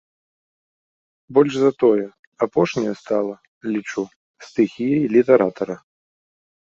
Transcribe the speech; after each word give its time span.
Больш 1.37 1.53
за 1.63 1.69
тое, 1.83 2.05
апошняя 2.45 2.95
стала, 3.03 3.35
лічу, 3.75 4.01
стыхіяй 4.47 5.05
літаратара. 5.17 5.75